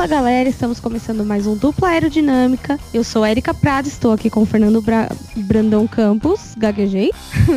[0.00, 2.80] Fala galera, estamos começando mais um Dupla Aerodinâmica.
[2.94, 7.12] Eu sou Erika Prado, estou aqui com o Fernando Bra Brandão Campos, gaguejei,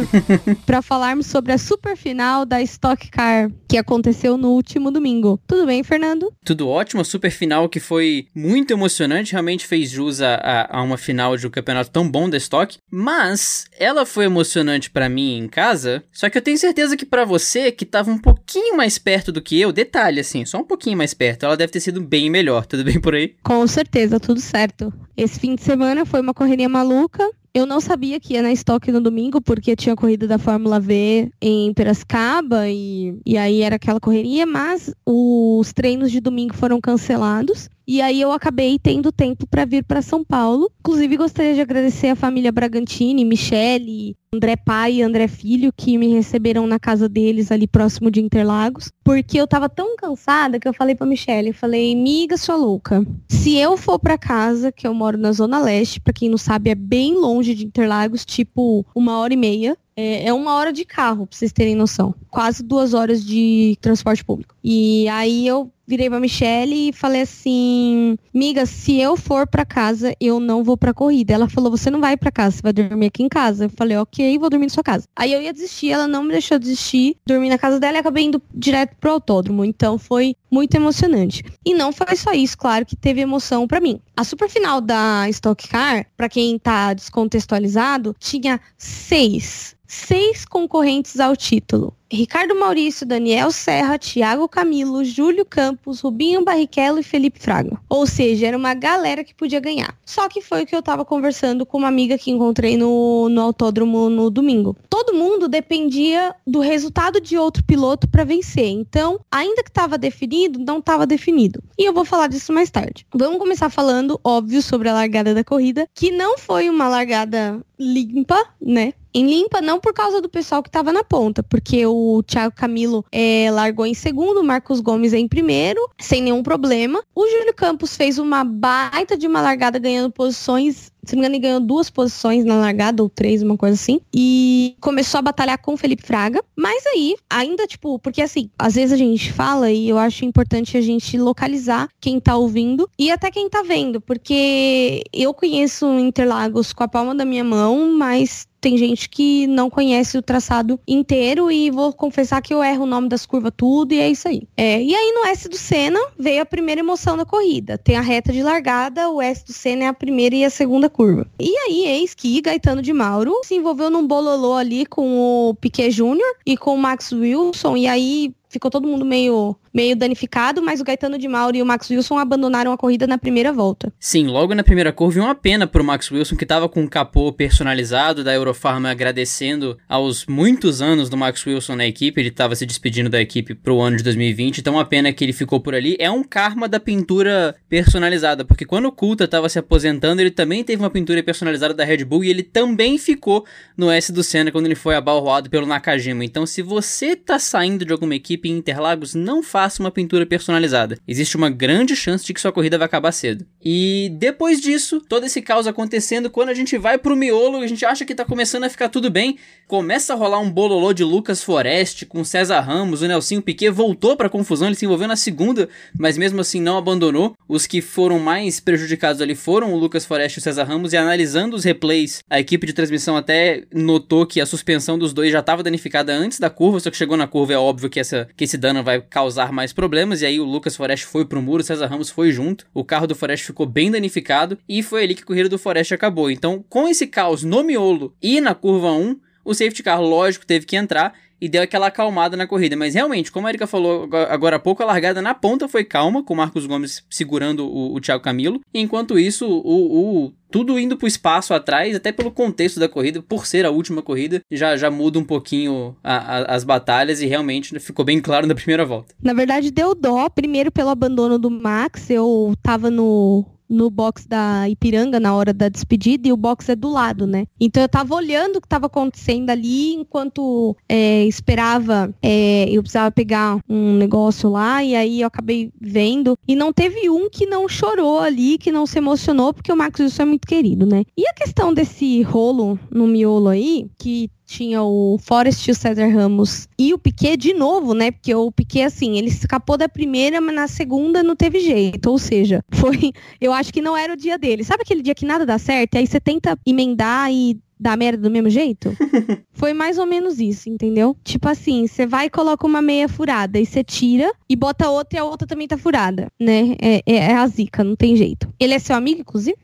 [0.67, 5.39] para falarmos sobre a super final da Stock Car que aconteceu no último domingo.
[5.47, 6.31] Tudo bem, Fernando?
[6.45, 10.95] Tudo ótimo, super final que foi muito emocionante, realmente fez jus a, a, a uma
[10.95, 15.47] final de um campeonato tão bom da Stock, mas ela foi emocionante para mim em
[15.47, 19.31] casa, só que eu tenho certeza que para você que tava um pouquinho mais perto
[19.31, 22.29] do que eu, detalhe assim, só um pouquinho mais perto, ela deve ter sido bem
[22.29, 23.33] melhor, tudo bem por aí?
[23.41, 24.93] Com certeza, tudo certo.
[25.17, 28.91] Esse fim de semana foi uma correria maluca, eu não sabia que ia na estoque
[28.91, 33.99] no domingo, porque tinha corrida da Fórmula V em Piracicaba e, e aí era aquela
[33.99, 37.69] correria, mas os treinos de domingo foram cancelados.
[37.85, 40.71] E aí eu acabei tendo tempo para vir para São Paulo.
[40.79, 46.13] Inclusive gostaria de agradecer a família Bragantini, Michele, André pai e André filho que me
[46.13, 50.73] receberam na casa deles ali próximo de Interlagos, porque eu tava tão cansada que eu
[50.73, 53.05] falei para Michele, eu falei: "Miga, sua louca.
[53.29, 56.69] Se eu for para casa, que eu moro na zona leste, para quem não sabe
[56.69, 60.85] é bem longe de Interlagos, tipo uma hora e meia, é, é, uma hora de
[60.85, 62.15] carro, pra vocês terem noção.
[62.29, 64.52] Quase duas horas de transporte público.
[64.63, 70.15] E aí eu virei pra Michelle e falei assim: Miga, se eu for para casa,
[70.19, 71.33] eu não vou pra corrida.
[71.33, 73.65] Ela falou: Você não vai para casa, você vai dormir aqui em casa.
[73.65, 75.07] Eu falei: Ok, vou dormir na sua casa.
[75.15, 78.23] Aí eu ia desistir, ela não me deixou desistir, dormi na casa dela e acabei
[78.23, 79.65] indo direto pro autódromo.
[79.65, 81.43] Então foi muito emocionante.
[81.65, 83.99] E não foi só isso, claro que teve emoção para mim.
[84.15, 91.35] A super final da Stock Car, para quem tá descontextualizado, tinha seis seis concorrentes ao
[91.35, 91.95] título.
[92.13, 97.81] Ricardo Maurício, Daniel Serra, Thiago Camilo, Júlio Campos, Rubinho Barrichello e Felipe Fraga.
[97.89, 99.97] Ou seja, era uma galera que podia ganhar.
[100.05, 103.41] Só que foi o que eu tava conversando com uma amiga que encontrei no, no
[103.41, 104.77] autódromo no domingo.
[104.87, 108.69] Todo mundo dependia do resultado de outro piloto para vencer.
[108.69, 111.63] Então, ainda que estava definido, não estava definido.
[111.79, 113.07] E eu vou falar disso mais tarde.
[113.11, 118.37] Vamos começar falando, óbvio, sobre a largada da corrida, que não foi uma largada limpa,
[118.61, 118.93] né?
[119.13, 123.05] Em limpa, não por causa do pessoal que estava na ponta, porque o Thiago Camilo
[123.11, 127.03] é, largou em segundo, o Marcos Gomes em primeiro, sem nenhum problema.
[127.13, 131.35] O Júlio Campos fez uma baita de uma largada ganhando posições se não me engano,
[131.35, 133.99] ele ganhou duas posições na largada, ou três, uma coisa assim.
[134.13, 136.43] E começou a batalhar com o Felipe Fraga.
[136.55, 140.77] Mas aí, ainda, tipo, porque assim, às vezes a gente fala e eu acho importante
[140.77, 143.99] a gente localizar quem tá ouvindo e até quem tá vendo.
[143.99, 149.69] Porque eu conheço Interlagos com a palma da minha mão, mas tem gente que não
[149.69, 153.91] conhece o traçado inteiro e vou confessar que eu erro o nome das curvas tudo
[153.91, 154.47] e é isso aí.
[154.55, 157.77] É, e aí no S do Senna veio a primeira emoção da corrida.
[157.77, 160.89] Tem a reta de largada, o S do Senna é a primeira e a segunda
[160.93, 161.27] curva.
[161.39, 165.91] E aí eis que Gaetano de Mauro se envolveu num bololô ali com o Piquet
[165.91, 170.79] Júnior e com o Max Wilson e aí ficou todo mundo meio, meio danificado, mas
[170.79, 173.91] o Gaetano de Mauro e o Max Wilson abandonaram a corrida na primeira volta.
[173.99, 177.33] Sim, logo na primeira curva, uma pena pro Max Wilson, que tava com um capô
[177.33, 182.65] personalizado da Eurofarma, agradecendo aos muitos anos do Max Wilson na equipe, ele tava se
[182.65, 185.95] despedindo da equipe pro ano de 2020, então uma pena que ele ficou por ali.
[185.99, 190.63] É um karma da pintura personalizada, porque quando o Coulter tava se aposentando, ele também
[190.63, 193.45] teve uma pintura personalizada da Red Bull, e ele também ficou
[193.75, 196.23] no S do Senna quando ele foi abalroado pelo Nakajima.
[196.23, 200.97] Então, se você tá saindo de alguma equipe em Interlagos não faça uma pintura personalizada.
[201.07, 203.45] Existe uma grande chance de que sua corrida vai acabar cedo.
[203.63, 207.85] E depois disso, todo esse caos acontecendo, quando a gente vai pro miolo, a gente
[207.85, 209.37] acha que tá começando a ficar tudo bem,
[209.67, 214.15] começa a rolar um bololô de Lucas Forest com César Ramos, o Nelsinho Piquet voltou
[214.15, 217.35] pra confusão, ele se envolveu na segunda, mas mesmo assim não abandonou.
[217.47, 220.97] Os que foram mais prejudicados ali foram o Lucas Forest e o César Ramos, e
[220.97, 225.39] analisando os replays, a equipe de transmissão até notou que a suspensão dos dois já
[225.39, 228.43] estava danificada antes da curva, só que chegou na curva é óbvio que essa que
[228.43, 230.21] esse dano vai causar mais problemas.
[230.21, 232.65] E aí o Lucas Forest foi pro muro, César Ramos foi junto.
[232.73, 235.93] O carro do Forest ficou bem danificado e foi ali que a corrida do Forest
[235.93, 236.29] acabou.
[236.29, 240.65] Então, com esse caos no miolo e na curva 1, o safety car, lógico, teve
[240.65, 241.13] que entrar
[241.43, 242.77] e deu aquela acalmada na corrida.
[242.77, 246.23] Mas realmente, como a Erika falou agora há pouco, a largada na ponta foi calma,
[246.23, 248.61] com o Marcos Gomes segurando o, o Thiago Camilo.
[248.73, 253.45] Enquanto isso, o, o tudo indo pro espaço atrás, até pelo contexto da corrida, por
[253.45, 257.77] ser a última corrida, já, já muda um pouquinho a, a, as batalhas e realmente
[257.77, 259.13] ficou bem claro na primeira volta.
[259.21, 264.67] Na verdade, deu dó, primeiro pelo abandono do Max, eu tava no, no box da
[264.69, 267.45] Ipiranga na hora da despedida e o box é do lado, né?
[267.59, 273.11] Então eu tava olhando o que tava acontecendo ali enquanto é, esperava, é, eu precisava
[273.11, 277.67] pegar um negócio lá e aí eu acabei vendo e não teve um que não
[277.67, 281.03] chorou ali, que não se emocionou, porque o Max Wilson é muito querido, né?
[281.17, 286.07] E a questão desse rolo no miolo aí, que tinha o Forest e o César
[286.07, 288.11] Ramos e o Piquet de novo, né?
[288.11, 292.11] Porque o Piquet, assim, ele escapou da primeira, mas na segunda não teve jeito.
[292.11, 293.11] Ou seja, foi.
[293.41, 294.63] Eu acho que não era o dia dele.
[294.63, 295.95] Sabe aquele dia que nada dá certo?
[295.95, 298.95] E aí você tenta emendar e dar merda do mesmo jeito?
[299.51, 301.17] Foi mais ou menos isso, entendeu?
[301.23, 305.17] Tipo assim, você vai e coloca uma meia furada e você tira e bota outra
[305.17, 306.75] e a outra também tá furada, né?
[306.81, 308.47] É, é, é a zica, não tem jeito.
[308.57, 309.57] Ele é seu amigo, inclusive?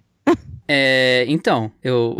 [0.71, 2.15] É, então, eu.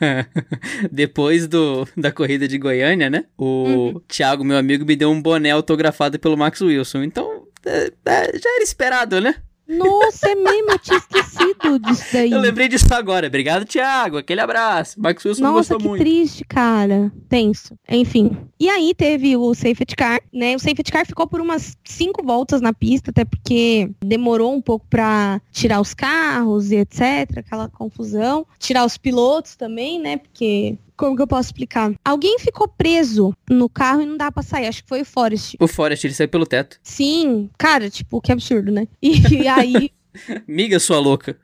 [0.92, 3.24] Depois do, da corrida de Goiânia, né?
[3.38, 4.00] O uhum.
[4.06, 7.02] Thiago, meu amigo, me deu um boné autografado pelo Max Wilson.
[7.02, 9.36] Então, é, é, já era esperado, né?
[9.68, 12.30] Nossa, é mesmo, eu tinha esquecido disso daí.
[12.30, 13.26] Eu lembrei disso agora.
[13.26, 14.18] Obrigado, Thiago.
[14.18, 15.00] Aquele abraço.
[15.00, 16.00] Max Wilson Nossa, gostou que muito.
[16.00, 17.12] triste, cara.
[17.28, 17.74] Tenso.
[17.88, 18.36] Enfim.
[18.58, 20.54] E aí teve o safety car, né?
[20.54, 24.86] O safety car ficou por umas cinco voltas na pista, até porque demorou um pouco
[24.88, 28.46] para tirar os carros e etc, aquela confusão.
[28.58, 30.16] Tirar os pilotos também, né?
[30.18, 31.92] Porque como que eu posso explicar?
[32.04, 34.68] Alguém ficou preso no carro e não dá pra sair.
[34.68, 35.56] Acho que foi o Forrest.
[35.58, 36.78] O Forrest, ele saiu pelo teto.
[36.80, 38.86] Sim, cara, tipo, que absurdo, né?
[39.02, 39.90] E aí.
[40.46, 41.36] miga sua louca.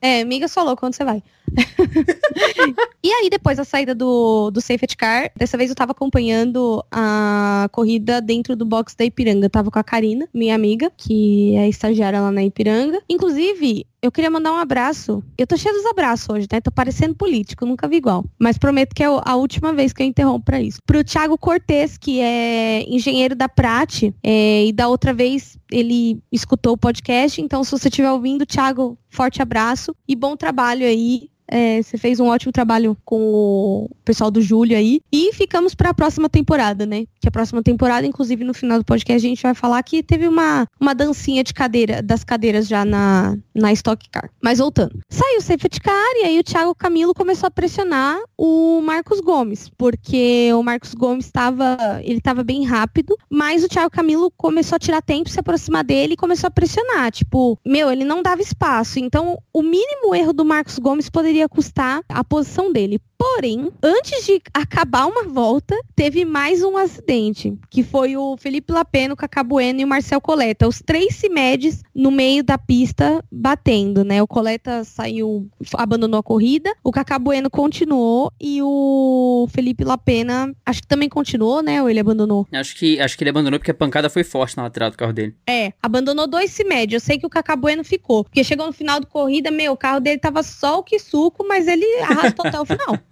[0.00, 1.22] é, miga sua louca, onde você vai?
[3.04, 7.68] e aí, depois da saída do, do safety car, dessa vez eu tava acompanhando a
[7.70, 9.44] corrida dentro do box da Ipiranga.
[9.44, 13.02] Eu tava com a Karina, minha amiga, que é estagiária lá na Ipiranga.
[13.10, 15.22] Inclusive, eu queria mandar um abraço.
[15.38, 16.60] Eu tô cheia dos abraços hoje, né?
[16.60, 18.24] Tô parecendo político, nunca vi igual.
[18.36, 20.78] Mas prometo que é a última vez que eu interrompo pra isso.
[20.84, 26.72] Pro Thiago Cortez, que é engenheiro da Prate, é, e da outra vez ele escutou
[26.72, 27.40] o podcast.
[27.40, 32.18] Então, se você estiver ouvindo, Thiago, forte abraço e bom trabalho aí é, você fez
[32.18, 35.00] um ótimo trabalho com o pessoal do Júlio aí.
[35.12, 37.04] E ficamos para a próxima temporada, né?
[37.20, 40.26] Que a próxima temporada, inclusive no final do podcast, a gente vai falar que teve
[40.26, 44.30] uma, uma dancinha de cadeira, das cadeiras já na, na Stock Car.
[44.42, 44.98] Mas voltando.
[45.10, 49.70] Saiu o safety car e aí o Thiago Camilo começou a pressionar o Marcos Gomes.
[49.76, 51.76] Porque o Marcos Gomes estava.
[52.02, 56.14] Ele estava bem rápido, mas o Thiago Camilo começou a tirar tempo, se aproximar dele
[56.14, 57.12] e começou a pressionar.
[57.12, 58.98] Tipo, meu, ele não dava espaço.
[58.98, 63.00] Então, o mínimo erro do Marcos Gomes poderia custar a posição dele.
[63.22, 69.14] Porém, antes de acabar uma volta, teve mais um acidente, que foi o Felipe Lapeno,
[69.14, 70.66] o Cacá Bueno e o Marcel Coleta.
[70.66, 74.20] Os três Cimedes no meio da pista batendo, né?
[74.20, 80.82] O Coleta saiu, abandonou a corrida, o Cacá Bueno continuou e o Felipe Lapena, acho
[80.82, 81.80] que também continuou, né?
[81.80, 82.44] Ou ele abandonou?
[82.52, 85.12] Acho que, acho que ele abandonou porque a pancada foi forte na lateral do carro
[85.12, 85.36] dele.
[85.48, 86.94] É, abandonou dois Cimedes.
[86.94, 89.76] Eu sei que o Cacá Bueno ficou, porque chegou no final da corrida, meu, o
[89.76, 92.98] carro dele tava só o que suco, mas ele arrastou até o final.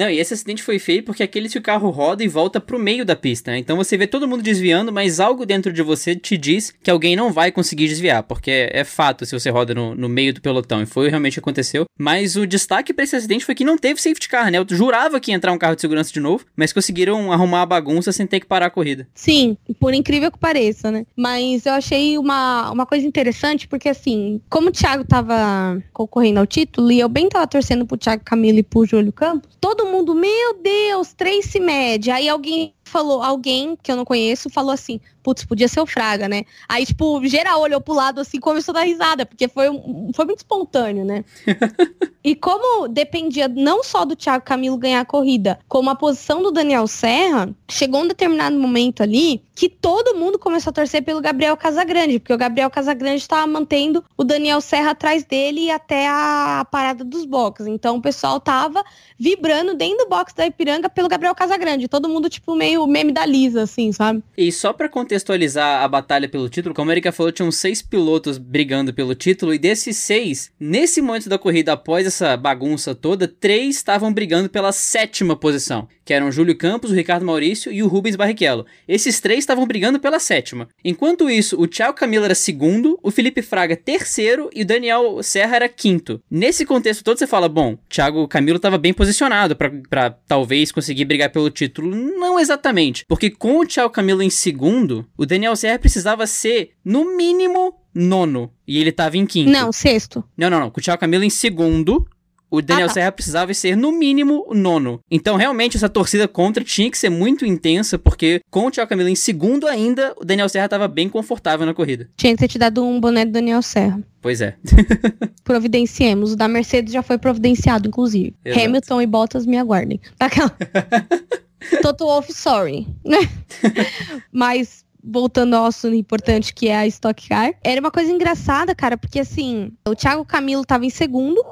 [0.00, 3.04] Não, e esse acidente foi feio porque aquele o carro roda e volta pro meio
[3.04, 3.50] da pista.
[3.50, 3.58] Né?
[3.58, 7.14] Então você vê todo mundo desviando, mas algo dentro de você te diz que alguém
[7.14, 10.40] não vai conseguir desviar, porque é, é fato se você roda no, no, meio do
[10.40, 10.80] pelotão.
[10.80, 11.84] E foi realmente aconteceu.
[11.98, 14.56] Mas o destaque para esse acidente foi que não teve safety car, né?
[14.56, 17.66] Eu jurava que ia entrar um carro de segurança de novo, mas conseguiram arrumar a
[17.66, 19.06] bagunça sem ter que parar a corrida.
[19.14, 21.04] Sim, por incrível que pareça, né?
[21.14, 26.46] Mas eu achei uma, uma coisa interessante, porque assim, como o Thiago tava concorrendo ao
[26.46, 29.89] título, e eu bem tava torcendo pro Thiago Camilo e pro Júlio Campos, todo mundo,
[30.14, 32.10] meu Deus, Tracy Med.
[32.10, 36.28] Aí alguém falou, alguém que eu não conheço, falou assim, putz, podia ser o Fraga,
[36.28, 36.44] né?
[36.68, 39.66] Aí, tipo, geral olhou pro lado assim começou a dar risada, porque foi,
[40.14, 41.24] foi muito espontâneo, né?
[42.24, 46.50] e como dependia não só do Thiago Camilo ganhar a corrida, como a posição do
[46.50, 51.56] Daniel Serra, chegou um determinado momento ali que todo mundo começou a torcer pelo Gabriel
[51.56, 57.04] Casagrande, porque o Gabriel Casagrande estava mantendo o Daniel Serra atrás dele até a parada
[57.04, 57.66] dos boxes.
[57.66, 58.82] Então o pessoal tava
[59.18, 61.88] vibrando dentro do box da Ipiranga pelo Gabriel Casagrande.
[61.88, 64.22] Todo mundo, tipo, meio meme da Lisa, assim, sabe?
[64.36, 68.38] E só pra contextualizar a batalha pelo título, como a Erika falou, tinham seis pilotos
[68.38, 73.76] brigando pelo título, e desses seis, nesse momento da corrida, após essa bagunça toda, três
[73.76, 78.16] estavam brigando pela sétima posição, que eram Júlio Campos, o Ricardo Maurício e o Rubens
[78.16, 78.66] Barrichello.
[78.86, 80.68] Esses três estavam brigando pela sétima.
[80.84, 85.56] Enquanto isso, o Thiago Camilo era segundo, o Felipe Fraga terceiro e o Daniel Serra
[85.56, 86.20] era quinto.
[86.30, 91.30] Nesse contexto todo, você fala, bom, Thiago Camilo estava bem posicionado para talvez conseguir brigar
[91.30, 91.94] pelo título.
[91.94, 92.69] Não exatamente,
[93.08, 98.52] porque com o Thiago Camilo em segundo, o Daniel Serra precisava ser, no mínimo, nono.
[98.66, 99.50] E ele estava em quinto.
[99.50, 100.24] Não, sexto.
[100.36, 100.70] Não, não, não.
[100.70, 102.06] Com o Thiago Camilo em segundo,
[102.50, 102.94] o Daniel ah, tá.
[102.94, 105.00] Serra precisava ser, no mínimo, nono.
[105.08, 109.08] Então, realmente, essa torcida contra tinha que ser muito intensa, porque com o Thiago Camilo
[109.08, 112.10] em segundo ainda, o Daniel Serra estava bem confortável na corrida.
[112.16, 114.02] Tinha que ter te dado um boné do Daniel Serra.
[114.20, 114.56] Pois é.
[115.44, 116.32] Providenciemos.
[116.32, 118.34] O da Mercedes já foi providenciado, inclusive.
[118.44, 118.64] Exato.
[118.64, 120.00] Hamilton e Bottas me aguardem.
[120.18, 120.52] Aquela...
[121.82, 122.86] Toto Wolff, sorry.
[124.32, 128.98] Mas voltando ao assunto importante que é a Stock Car, era uma coisa engraçada, cara,
[128.98, 131.42] porque assim, o Thiago Camilo tava em segundo,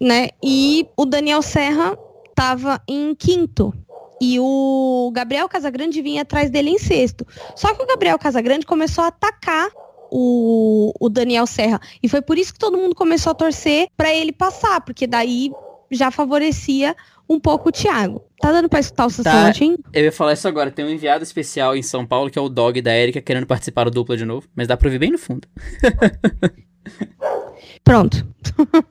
[0.00, 0.28] né?
[0.42, 1.96] E o Daniel Serra
[2.28, 3.74] estava em quinto.
[4.20, 7.26] e o Gabriel Casagrande vinha atrás dele em sexto.
[7.54, 9.70] Só que o Gabriel Casagrande começou a atacar
[10.10, 11.80] o, o Daniel Serra.
[12.02, 15.52] E foi por isso que todo mundo começou a torcer para ele passar, porque daí
[15.90, 16.96] já favorecia
[17.28, 18.22] um pouco o Thiago.
[18.40, 19.52] Tá dando pra escutar o tá,
[19.92, 20.70] Eu ia falar isso agora.
[20.70, 23.84] Tem um enviado especial em São Paulo, que é o Dog da Erika, querendo participar
[23.84, 24.46] do dupla de novo.
[24.54, 25.48] Mas dá pra ouvir bem no fundo.
[27.84, 28.26] Pronto.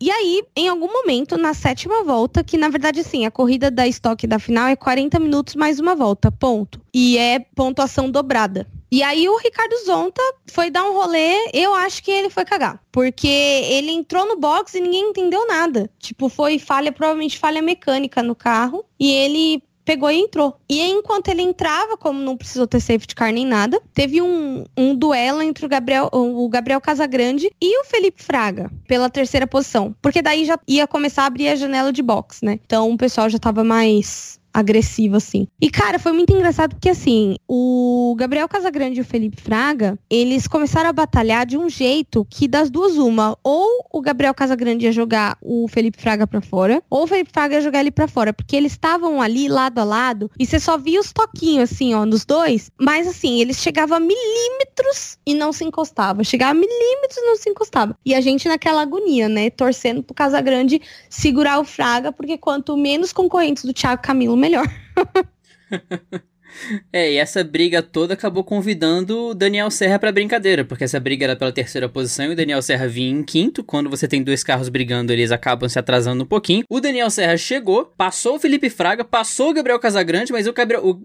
[0.00, 3.86] e aí, em algum momento, na sétima volta, que na verdade, sim, a corrida da
[3.86, 6.80] estoque da final é 40 minutos mais uma volta, ponto.
[6.92, 8.66] E é pontuação dobrada.
[8.90, 12.80] E aí o Ricardo Zonta foi dar um rolê, eu acho que ele foi cagar.
[12.92, 15.90] Porque ele entrou no box e ninguém entendeu nada.
[15.98, 18.84] Tipo, foi falha, provavelmente falha mecânica no carro.
[18.98, 20.58] E ele pegou e entrou.
[20.68, 24.94] E enquanto ele entrava, como não precisou ter safety car nem nada, teve um, um
[24.94, 29.94] duelo entre o Gabriel, o Gabriel Casagrande e o Felipe Fraga, pela terceira posição.
[30.02, 32.58] Porque daí já ia começar a abrir a janela de box, né?
[32.66, 35.46] Então o pessoal já tava mais agressivo, assim.
[35.60, 40.48] E, cara, foi muito engraçado porque, assim, o Gabriel Casagrande e o Felipe Fraga, eles
[40.48, 44.92] começaram a batalhar de um jeito que das duas uma, ou o Gabriel Casagrande ia
[44.92, 48.32] jogar o Felipe Fraga para fora, ou o Felipe Fraga ia jogar ele para fora,
[48.32, 52.06] porque eles estavam ali lado a lado e você só via os toquinhos, assim, ó,
[52.06, 56.24] nos dois, mas, assim, eles chegavam a milímetros e não se encostavam.
[56.24, 57.94] Chegava a milímetros e não se encostava.
[58.06, 63.12] E a gente naquela agonia, né, torcendo pro Casagrande segurar o Fraga, porque quanto menos
[63.12, 64.66] concorrentes do Thiago Camilo, melhor.
[66.92, 71.24] É, e essa briga toda acabou convidando o Daniel Serra pra brincadeira, porque essa briga
[71.24, 73.62] era pela terceira posição e o Daniel Serra vinha em quinto.
[73.62, 76.64] Quando você tem dois carros brigando, eles acabam se atrasando um pouquinho.
[76.68, 80.84] O Daniel Serra chegou, passou o Felipe Fraga, passou o Gabriel Casagrande, mas o, Gabriel,
[80.84, 81.00] o,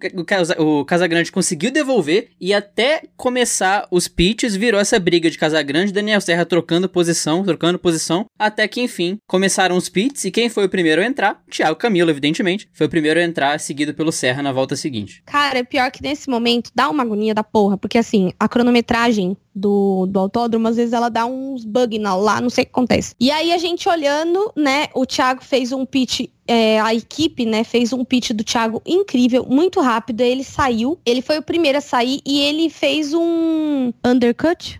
[0.59, 5.91] o, o Casagrande conseguiu devolver e até começar os pitches virou essa briga de Casagrande,
[5.91, 10.65] Daniel Serra trocando posição, trocando posição, até que enfim começaram os pits e quem foi
[10.65, 11.41] o primeiro a entrar?
[11.49, 15.23] Thiago Camilo, evidentemente, foi o primeiro a entrar, seguido pelo Serra na volta seguinte.
[15.41, 19.35] Cara, é pior que nesse momento dá uma agonia da porra, porque assim, a cronometragem
[19.55, 23.15] do, do autódromo, às vezes ela dá uns bug lá, não sei o que acontece.
[23.19, 27.63] E aí a gente olhando, né, o Thiago fez um pitch, é, a equipe, né,
[27.63, 31.81] fez um pitch do Thiago incrível, muito rápido, ele saiu, ele foi o primeiro a
[31.81, 34.79] sair e ele fez um undercut,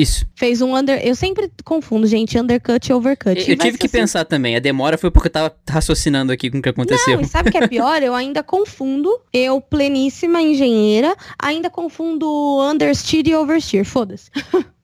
[0.00, 0.26] isso.
[0.34, 1.04] Fez um under.
[1.04, 3.38] Eu sempre confundo, gente, undercut e overcut.
[3.38, 3.98] Eu, eu tive que assim...
[3.98, 4.56] pensar também.
[4.56, 7.16] A demora foi porque eu tava raciocinando aqui com o que aconteceu.
[7.16, 8.02] Não, e sabe o que é pior?
[8.02, 9.10] Eu ainda confundo.
[9.32, 12.26] Eu, pleníssima engenheira, ainda confundo
[12.60, 13.84] understeer e oversteer.
[13.84, 14.30] Foda-se.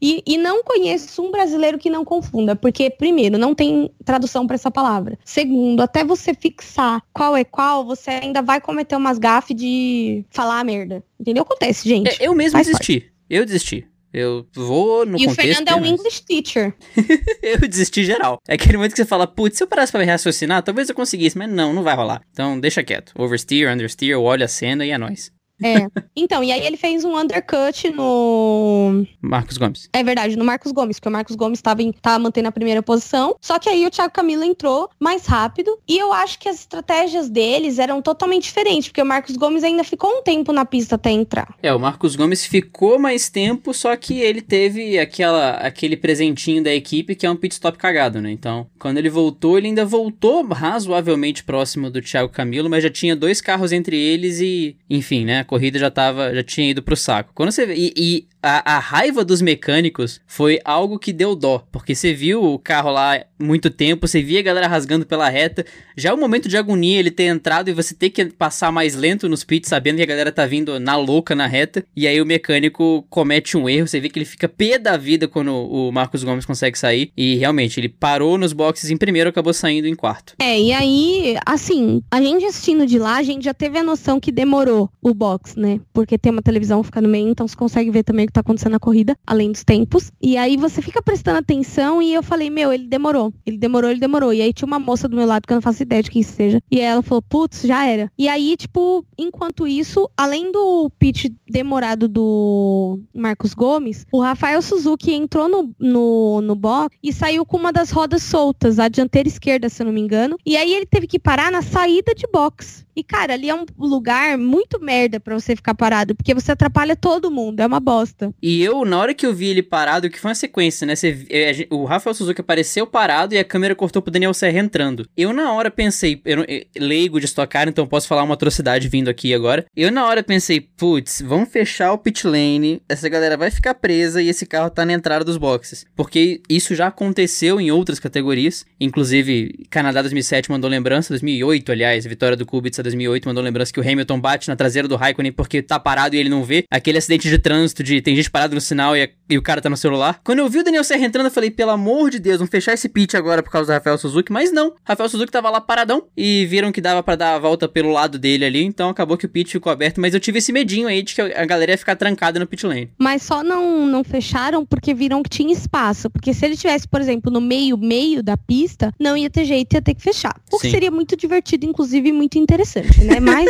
[0.00, 4.54] e, e, não conheço um brasileiro que não confunda, porque, primeiro, não tem tradução para
[4.54, 5.18] essa palavra.
[5.24, 10.64] Segundo, até você fixar qual é qual, você ainda vai cometer umas gafes de falar
[10.64, 11.02] merda.
[11.18, 11.42] Entendeu?
[11.42, 12.22] Acontece, gente.
[12.22, 13.00] É, eu mesmo desisti.
[13.00, 13.12] Parte.
[13.28, 13.86] Eu desisti.
[14.12, 15.40] Eu vou no e contexto...
[15.40, 16.74] E o Fernando é um English teacher.
[17.42, 18.38] eu desisti geral.
[18.46, 20.94] É aquele momento que você fala, putz, se eu parasse pra me raciocinar, talvez eu
[20.94, 22.22] conseguisse, mas não, não vai rolar.
[22.30, 23.12] Então deixa quieto.
[23.16, 25.32] Oversteer, understeer, eu olho a cena e é nóis.
[25.62, 25.88] É.
[26.14, 29.04] Então, e aí ele fez um undercut no.
[29.20, 29.88] Marcos Gomes.
[29.92, 33.36] É verdade, no Marcos Gomes, porque o Marcos Gomes estava tava mantendo a primeira posição.
[33.40, 35.78] Só que aí o Thiago Camilo entrou mais rápido.
[35.88, 39.84] E eu acho que as estratégias deles eram totalmente diferentes, porque o Marcos Gomes ainda
[39.84, 41.54] ficou um tempo na pista até entrar.
[41.62, 46.74] É, o Marcos Gomes ficou mais tempo, só que ele teve aquela, aquele presentinho da
[46.74, 48.30] equipe que é um pit stop cagado, né?
[48.30, 53.16] Então, quando ele voltou, ele ainda voltou razoavelmente próximo do Thiago Camilo, mas já tinha
[53.16, 55.44] dois carros entre eles e, enfim, né?
[55.52, 57.30] Corrida já tava, já tinha ido pro saco.
[57.34, 61.94] Quando você e, e a, a, raiva dos mecânicos foi algo que deu dó, porque
[61.94, 65.64] você viu o carro lá muito tempo, você via a galera rasgando pela reta,
[65.96, 69.28] já o momento de agonia ele ter entrado e você ter que passar mais lento
[69.28, 72.26] nos pits, sabendo que a galera tá vindo na louca na reta, e aí o
[72.26, 76.24] mecânico comete um erro, você vê que ele fica pé da vida quando o Marcos
[76.24, 80.34] Gomes consegue sair, e realmente ele parou nos boxes em primeiro, acabou saindo em quarto.
[80.40, 84.20] É, e aí, assim, a gente assistindo de lá, a gente já teve a noção
[84.20, 85.80] que demorou o box, né?
[85.92, 88.72] Porque tem uma televisão fica no meio, então você consegue ver também que tá acontecendo
[88.72, 90.10] na corrida, além dos tempos.
[90.20, 93.32] E aí você fica prestando atenção e eu falei, meu, ele demorou.
[93.44, 94.32] Ele demorou, ele demorou.
[94.32, 96.22] E aí tinha uma moça do meu lado que eu não faço ideia de quem
[96.22, 96.60] seja.
[96.70, 98.10] E ela falou, putz, já era.
[98.18, 105.12] E aí, tipo, enquanto isso, além do pitch demorado do Marcos Gomes, o Rafael Suzuki
[105.12, 109.68] entrou no, no, no box e saiu com uma das rodas soltas, a dianteira esquerda,
[109.68, 110.38] se eu não me engano.
[110.46, 112.86] E aí ele teve que parar na saída de box.
[112.94, 116.94] E, cara, ali é um lugar muito merda para você ficar parado, porque você atrapalha
[116.94, 118.21] todo mundo, é uma bosta.
[118.22, 118.34] Bosta.
[118.40, 120.94] E eu, na hora que eu vi ele parado, que foi uma sequência, né?
[120.94, 125.08] Você, é, o Rafael Suzuki apareceu parado e a câmera cortou pro Daniel Serra entrando.
[125.16, 129.08] Eu, na hora, pensei, eu, eu leigo de estocar, então posso falar uma atrocidade vindo
[129.08, 129.64] aqui agora.
[129.76, 134.22] Eu, na hora, pensei, putz, vamos fechar o pit lane, essa galera vai ficar presa
[134.22, 135.84] e esse carro tá na entrada dos boxes.
[135.96, 142.36] Porque isso já aconteceu em outras categorias, inclusive Canadá 2007 mandou lembrança, 2008, aliás, vitória
[142.36, 145.78] do Kubica 2008 mandou lembrança que o Hamilton bate na traseira do Raikkonen porque tá
[145.78, 146.64] parado e ele não vê.
[146.70, 149.70] Aquele acidente de trânsito de tem gente parado no sinal e, e o cara tá
[149.70, 150.20] no celular.
[150.22, 152.74] Quando eu vi o Daniel Serra entrando, eu falei, pelo amor de Deus, vamos fechar
[152.74, 154.30] esse pit agora por causa do Rafael Suzuki.
[154.30, 157.66] Mas não, Rafael Suzuki tava lá paradão e viram que dava para dar a volta
[157.66, 159.98] pelo lado dele ali, então acabou que o pit ficou aberto.
[159.98, 162.66] Mas eu tive esse medinho aí de que a galera ia ficar trancada no pit
[162.66, 162.90] lane.
[162.98, 166.10] Mas só não, não fecharam porque viram que tinha espaço.
[166.10, 169.72] Porque se ele tivesse, por exemplo, no meio, meio da pista, não ia ter jeito,
[169.72, 170.38] ia ter que fechar.
[170.52, 173.18] O que seria muito divertido, inclusive muito interessante, né?
[173.20, 173.48] Mas.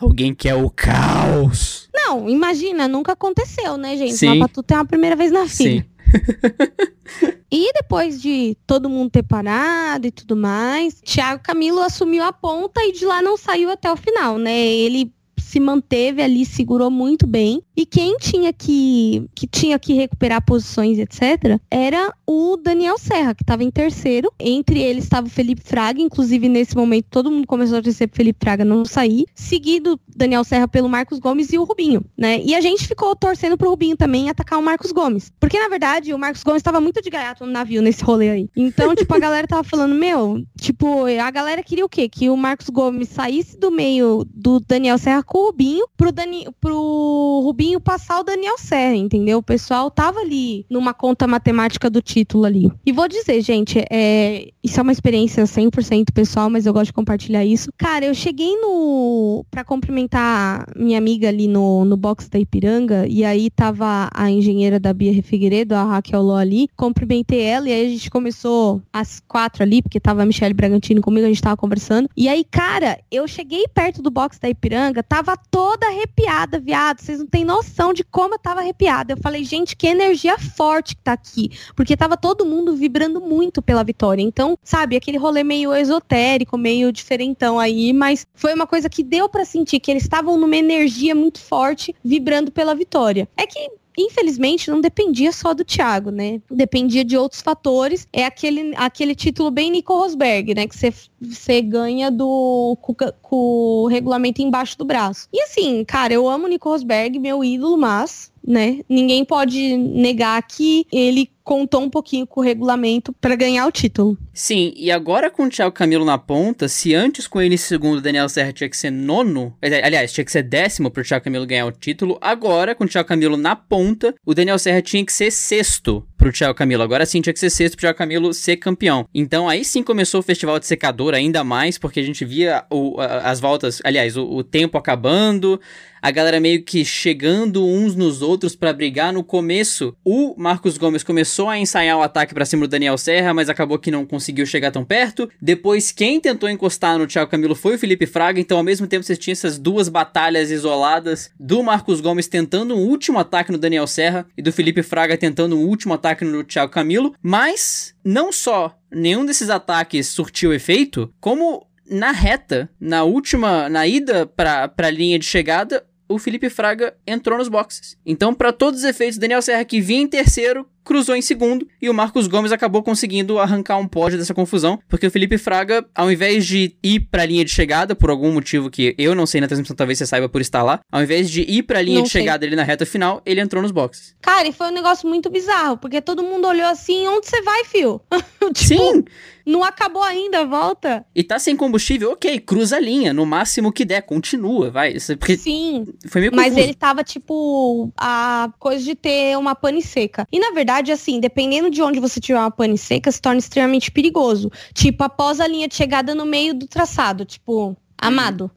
[0.00, 1.88] Alguém quer o caos.
[1.94, 4.16] Não, imagina, nunca aconteceu, né, gente?
[4.16, 4.38] Sim.
[4.38, 5.54] Pra tu ter uma primeira vez na vida.
[5.54, 5.84] Sim.
[7.50, 12.82] e depois de todo mundo ter parado e tudo mais, Thiago Camilo assumiu a ponta
[12.82, 14.56] e de lá não saiu até o final, né?
[14.56, 15.12] Ele
[15.48, 17.62] se manteve ali, segurou muito bem.
[17.74, 23.42] E quem tinha que, que tinha que recuperar posições, etc., era o Daniel Serra, que
[23.42, 24.30] estava em terceiro.
[24.38, 28.18] Entre eles estava o Felipe Fraga, inclusive nesse momento todo mundo começou a torcer pro
[28.18, 29.24] Felipe Fraga não sair.
[29.34, 32.42] Seguido Daniel Serra pelo Marcos Gomes e o Rubinho, né?
[32.44, 35.32] E a gente ficou torcendo pro Rubinho também atacar o Marcos Gomes.
[35.40, 38.50] Porque, na verdade, o Marcos Gomes estava muito de gaiato no navio nesse rolê aí.
[38.54, 42.06] Então, tipo, a galera tava falando, meu, tipo, a galera queria o quê?
[42.06, 46.46] Que o Marcos Gomes saísse do meio do Daniel Serra com o Rubinho pro, Dani,
[46.60, 49.38] pro Rubinho passar o Daniel Serra, entendeu?
[49.38, 52.70] O pessoal tava ali numa conta matemática do título ali.
[52.84, 56.92] E vou dizer, gente, é, isso é uma experiência 100% pessoal, mas eu gosto de
[56.92, 57.70] compartilhar isso.
[57.76, 63.24] Cara, eu cheguei no para cumprimentar minha amiga ali no, no box da Ipiranga e
[63.24, 67.86] aí tava a engenheira da Bia Figueiredo, a Raquel Ló ali, cumprimentei ela e aí
[67.86, 71.56] a gente começou às quatro ali, porque tava a Michelle Bragantino comigo, a gente tava
[71.56, 72.08] conversando.
[72.16, 77.00] E aí, cara, eu cheguei perto do box da Ipiranga, tava toda arrepiada, viado.
[77.00, 79.12] Vocês não têm noção de como eu tava arrepiada.
[79.12, 81.50] Eu falei, gente, que energia forte que tá aqui.
[81.74, 84.22] Porque tava todo mundo vibrando muito pela vitória.
[84.22, 89.28] Então, sabe, aquele rolê meio esotérico, meio diferentão aí, mas foi uma coisa que deu
[89.28, 93.28] para sentir que eles estavam numa energia muito forte, vibrando pela vitória.
[93.36, 96.40] É que infelizmente, não dependia só do Thiago, né?
[96.50, 98.06] Dependia de outros fatores.
[98.12, 100.66] É aquele, aquele título bem Nico Rosberg, né?
[100.66, 100.76] Que
[101.20, 105.28] você ganha do, com, com, o regulamento embaixo do braço.
[105.32, 108.80] E assim, cara, eu amo o Nico Rosberg, meu ídolo, mas né?
[108.88, 114.18] Ninguém pode negar que ele contou um pouquinho com o regulamento para ganhar o título.
[114.34, 118.28] Sim, e agora com o Thiago Camilo na ponta, se antes com ele segundo, Daniel
[118.28, 121.72] Serra tinha que ser nono, aliás, tinha que ser décimo pro Thiago Camilo ganhar o
[121.72, 126.06] título, agora com o Thiago Camilo na ponta, o Daniel Serra tinha que ser sexto
[126.18, 126.82] pro Thiago Camilo.
[126.82, 129.06] Agora sim tinha que ser sexto pro Thiago Camilo ser campeão.
[129.14, 132.96] Então aí sim começou o festival de secador ainda mais, porque a gente via o,
[133.00, 135.60] as voltas, aliás, o, o tempo acabando,
[136.00, 139.12] a galera meio que chegando uns nos outros para brigar.
[139.12, 143.34] No começo, o Marcos Gomes começou a ensaiar o ataque para cima do Daniel Serra,
[143.34, 145.28] mas acabou que não conseguiu chegar tão perto.
[145.40, 149.04] Depois, quem tentou encostar no Thiago Camilo foi o Felipe Fraga, então ao mesmo tempo
[149.04, 153.86] você tinha essas duas batalhas isoladas do Marcos Gomes tentando um último ataque no Daniel
[153.86, 158.78] Serra e do Felipe Fraga tentando um último ataque no Thiago Camilo, mas não só
[158.90, 165.18] nenhum desses ataques surtiu efeito, como na reta, na última, na ida para a linha
[165.18, 167.96] de chegada, o Felipe Fraga entrou nos boxes.
[168.04, 171.88] Então, para todos os efeitos, Daniel Serra, que vinha em terceiro, cruzou em segundo e
[171.88, 176.10] o Marcos Gomes acabou conseguindo arrancar um pódio dessa confusão, porque o Felipe Fraga, ao
[176.10, 179.40] invés de ir para a linha de chegada, por algum motivo que eu não sei
[179.40, 181.98] na transmissão, talvez você saiba por estar lá, ao invés de ir para a linha
[181.98, 182.22] não de sei.
[182.22, 184.14] chegada ali na reta final, ele entrou nos boxes.
[184.20, 187.64] Cara, e foi um negócio muito bizarro, porque todo mundo olhou assim, onde você vai,
[187.64, 188.00] fio?
[188.54, 189.04] tipo, Sim!
[189.48, 191.06] Não acabou ainda, volta.
[191.14, 194.94] E tá sem combustível, ok, cruza a linha, no máximo que der, continua, vai.
[195.18, 195.86] Porque Sim.
[196.06, 200.28] Foi meio Mas ele tava, tipo, a coisa de ter uma pane seca.
[200.30, 203.90] E na verdade, assim, dependendo de onde você tiver uma pane seca, se torna extremamente
[203.90, 204.50] perigoso.
[204.72, 208.50] Tipo, após a linha de chegada no meio do traçado, tipo, amado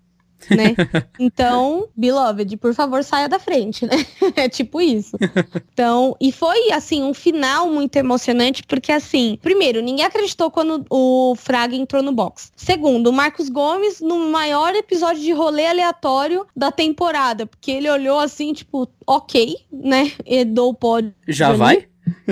[0.50, 0.76] né?
[1.20, 4.06] Então, beloved, por favor, saia da frente, né?
[4.36, 5.16] é tipo isso.
[5.72, 11.36] Então, e foi assim um final muito emocionante porque assim, primeiro, ninguém acreditou quando o
[11.36, 12.52] Fraga entrou no box.
[12.56, 18.20] Segundo, o Marcos Gomes no maior episódio de rolê aleatório da temporada, porque ele olhou
[18.20, 20.12] assim, tipo, OK, né?
[20.26, 21.14] Edou o pódio.
[21.28, 21.88] Já vai?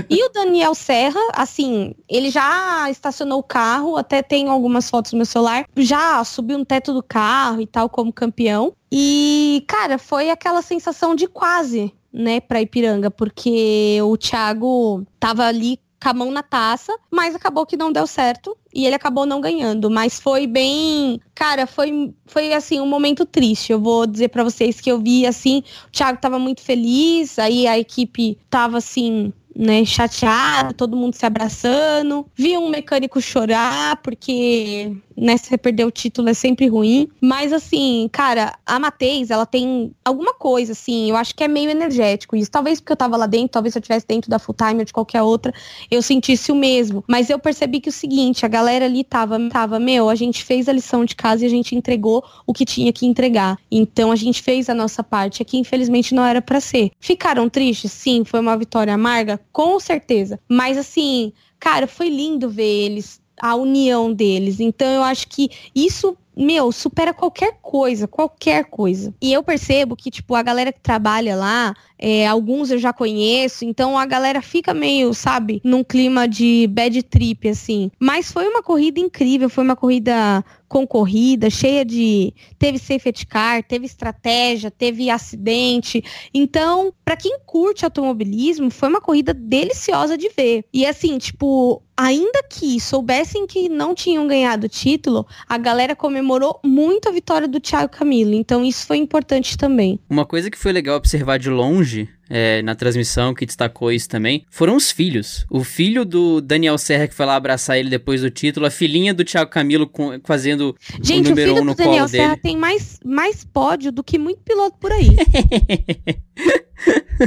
[0.10, 5.18] E o Daniel Serra, assim, ele já estacionou o carro, até tenho algumas fotos no
[5.18, 8.74] meu celular, já subiu no teto do carro e tal, como campeão.
[8.92, 15.80] E, cara, foi aquela sensação de quase, né, pra Ipiranga, porque o Thiago tava ali
[16.02, 19.42] com a mão na taça, mas acabou que não deu certo e ele acabou não
[19.42, 23.72] ganhando, mas foi bem, cara, foi foi assim um momento triste.
[23.72, 27.68] Eu vou dizer para vocês que eu vi assim, o Thiago tava muito feliz, aí
[27.68, 32.26] a equipe tava assim né, chateado, todo mundo se abraçando.
[32.36, 37.10] Vi um mecânico chorar, porque, né, se você perder o título é sempre ruim.
[37.22, 41.70] Mas, assim, cara, a Matheus, ela tem alguma coisa, assim, eu acho que é meio
[41.70, 42.50] energético isso.
[42.50, 44.86] Talvez porque eu tava lá dentro, talvez se eu estivesse dentro da Full Time ou
[44.86, 45.54] de qualquer outra,
[45.90, 47.04] eu sentisse o mesmo.
[47.08, 50.70] Mas eu percebi que o seguinte, a galera ali tava, tava, meu, a gente fez
[50.70, 53.58] a lição de casa e a gente entregou o que tinha que entregar.
[53.72, 55.42] Então, a gente fez a nossa parte.
[55.42, 56.92] Aqui, infelizmente, não era para ser.
[57.00, 57.92] Ficaram tristes?
[57.92, 60.40] Sim, foi uma vitória amarga com certeza.
[60.48, 64.60] Mas assim, cara, foi lindo ver eles, a união deles.
[64.60, 69.14] Então eu acho que isso meu, supera qualquer coisa, qualquer coisa.
[69.22, 73.66] E eu percebo que, tipo, a galera que trabalha lá, é, alguns eu já conheço,
[73.66, 77.92] então a galera fica meio, sabe, num clima de bad trip, assim.
[78.00, 82.34] Mas foi uma corrida incrível, foi uma corrida concorrida, cheia de.
[82.58, 86.02] Teve safety car, teve estratégia, teve acidente.
[86.34, 90.64] Então, para quem curte automobilismo, foi uma corrida deliciosa de ver.
[90.72, 96.29] E assim, tipo, ainda que soubessem que não tinham ganhado o título, a galera comemorou
[96.64, 98.34] muito a vitória do Thiago Camilo.
[98.34, 100.00] Então, isso foi importante também.
[100.10, 104.46] Uma coisa que foi legal observar de longe é, na transmissão que destacou isso também,
[104.50, 105.46] foram os filhos.
[105.50, 109.14] O filho do Daniel Serra, que foi lá abraçar ele depois do título, a filhinha
[109.14, 112.10] do Thiago Camilo com, fazendo Gente, o número o filho um no do Daniel colo
[112.10, 112.42] Serra dele.
[112.42, 115.10] tem mais, mais pódio do que muito piloto por aí.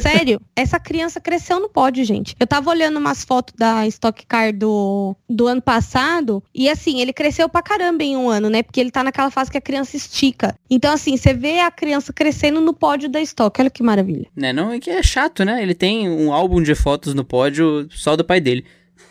[0.01, 2.35] Sério, essa criança cresceu no pódio, gente.
[2.41, 7.13] Eu tava olhando umas fotos da Stock Car do, do ano passado e assim, ele
[7.13, 8.63] cresceu pra caramba em um ano, né?
[8.63, 10.57] Porque ele tá naquela fase que a criança estica.
[10.71, 13.61] Então, assim, você vê a criança crescendo no pódio da Stock.
[13.61, 14.27] Olha que maravilha.
[14.35, 15.63] Né, não, é que é chato, né?
[15.63, 18.65] Ele tem um álbum de fotos no pódio só do pai dele.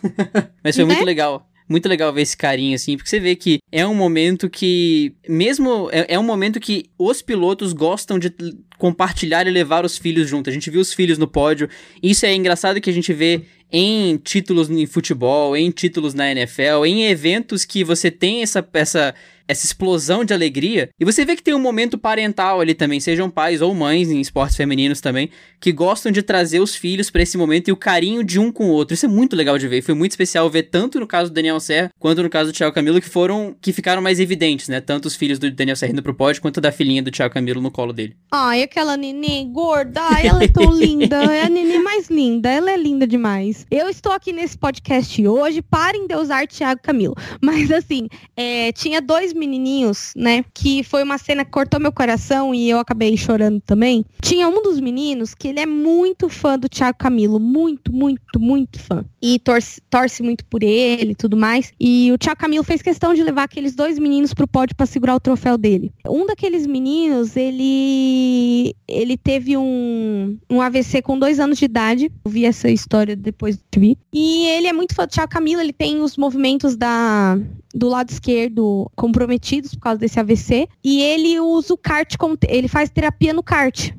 [0.63, 0.93] Mas foi Né?
[0.93, 1.47] muito legal.
[1.67, 5.87] Muito legal ver esse carinho, assim, porque você vê que é um momento que, mesmo,
[5.93, 8.29] é, é um momento que os pilotos gostam de
[8.77, 10.49] compartilhar e levar os filhos junto.
[10.49, 11.69] A gente viu os filhos no pódio.
[12.03, 16.85] Isso é engraçado que a gente vê em títulos em futebol, em títulos na NFL,
[16.85, 19.15] em eventos que você tem essa, essa,
[19.51, 20.89] essa explosão de alegria.
[20.99, 24.19] E você vê que tem um momento parental ali também, sejam pais ou mães em
[24.19, 28.23] esportes femininos também, que gostam de trazer os filhos pra esse momento e o carinho
[28.23, 28.93] de um com o outro.
[28.93, 29.81] Isso é muito legal de ver.
[29.81, 32.73] Foi muito especial ver tanto no caso do Daniel Serra quanto no caso do Thiago
[32.73, 34.81] Camilo, que foram que ficaram mais evidentes, né?
[34.81, 37.61] Tanto os filhos do Daniel Serra indo pro pódio, quanto da filhinha do Thiago Camilo
[37.61, 38.15] no colo dele.
[38.31, 41.17] Ai, aquela nenê gorda, ai, ela é tão linda.
[41.31, 43.65] É a nenê mais linda, ela é linda demais.
[43.69, 47.15] Eu estou aqui nesse podcast hoje para endeusar Thiago Camilo.
[47.41, 50.45] Mas assim, é, tinha dois menininhos, né?
[50.53, 54.05] Que foi uma cena que cortou meu coração e eu acabei chorando também.
[54.21, 57.39] Tinha um dos meninos que ele é muito fã do Thiago Camilo.
[57.39, 59.03] Muito, muito, muito fã.
[59.21, 61.73] E torce, torce muito por ele e tudo mais.
[61.79, 65.15] E o Thiago Camilo fez questão de levar aqueles dois meninos pro pódio para segurar
[65.15, 65.91] o troféu dele.
[66.07, 72.11] Um daqueles meninos, ele ele teve um, um AVC com dois anos de idade.
[72.23, 73.97] Eu vi essa história depois de vi.
[74.13, 77.37] E ele é muito fã do Thiago Camilo, ele tem os movimentos da,
[77.73, 80.67] do lado esquerdo comprometidos por causa desse AVC.
[80.83, 82.15] E ele usa o kart.
[82.47, 83.91] Ele faz terapia no kart.